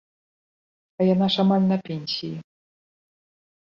[0.99, 2.35] А яна ж амаль на пенсіі.